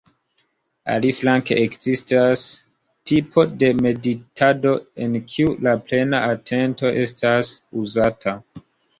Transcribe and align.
Aliflanke 0.91 1.55
ekzistas 1.63 2.45
tipo 3.11 3.43
de 3.63 3.69
meditado 3.81 4.71
en 5.05 5.17
kiu 5.33 5.51
la 5.67 5.75
"plena 5.91 6.23
atento 6.31 6.91
estas 7.03 7.53
uzata". 7.83 8.35